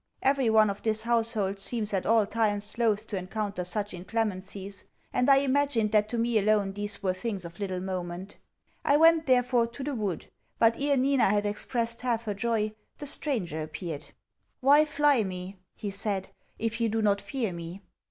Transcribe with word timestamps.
Every 0.23 0.49
one 0.49 0.71
of 0.71 0.81
this 0.81 1.03
household 1.03 1.59
seems 1.59 1.93
at 1.93 2.07
all 2.07 2.25
times 2.25 2.75
loath 2.79 3.05
to 3.05 3.17
encounter 3.17 3.63
such 3.63 3.93
inclemencies, 3.93 4.85
and 5.13 5.29
I 5.29 5.35
imagined 5.35 5.91
that 5.91 6.09
to 6.09 6.17
me 6.17 6.39
alone 6.39 6.73
these 6.73 7.03
were 7.03 7.13
things 7.13 7.45
of 7.45 7.59
little 7.59 7.79
moment. 7.79 8.37
I 8.83 8.97
went, 8.97 9.27
therefore, 9.27 9.67
to 9.67 9.83
the 9.83 9.93
wood; 9.93 10.25
but, 10.57 10.75
ere 10.81 10.97
Nina 10.97 11.25
had 11.29 11.45
expressed 11.45 12.01
half 12.01 12.23
her 12.25 12.33
joy, 12.33 12.73
the 12.97 13.05
stranger 13.05 13.61
appeared. 13.61 14.05
'Why 14.59 14.85
fly 14.85 15.21
me,' 15.23 15.57
he 15.75 15.91
said, 15.91 16.29
'if 16.57 16.81
you 16.81 16.89
do 16.89 17.03
not 17.03 17.21
fear 17.21 17.53
me?' 17.53 17.83